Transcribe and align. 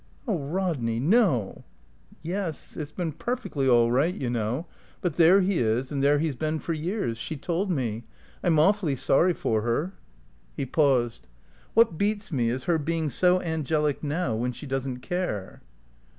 "Oh, 0.27 0.39
Rodney, 0.39 0.99
no." 0.99 1.63
"Yes. 2.23 2.75
It's 2.75 2.91
been 2.91 3.11
perfectly 3.11 3.69
all 3.69 3.91
right, 3.91 4.15
you 4.15 4.31
know; 4.31 4.65
but 4.99 5.13
there 5.13 5.41
he 5.41 5.59
is 5.59 5.91
and 5.91 6.03
there 6.03 6.17
he's 6.17 6.35
been 6.35 6.57
for 6.57 6.73
years. 6.73 7.19
She 7.19 7.37
told 7.37 7.69
me. 7.69 8.05
I'm 8.43 8.57
awfully 8.57 8.95
sorry 8.95 9.33
for 9.33 9.61
her." 9.61 9.93
He 10.57 10.65
paused. 10.65 11.27
"What 11.75 11.99
beats 11.99 12.31
me 12.31 12.49
is 12.49 12.63
her 12.63 12.79
being 12.79 13.09
so 13.09 13.43
angelic 13.43 14.03
now, 14.03 14.33
when 14.33 14.53
she 14.53 14.65
doesn't 14.65 15.01
care." 15.01 15.61